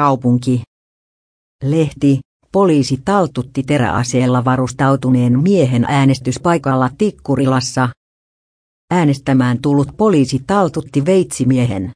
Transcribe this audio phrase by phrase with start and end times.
[0.00, 0.62] kaupunki.
[1.64, 2.20] Lehti,
[2.52, 7.88] poliisi taltutti teräaseella varustautuneen miehen äänestyspaikalla Tikkurilassa.
[8.90, 11.90] Äänestämään tullut poliisi taltutti veitsimiehen.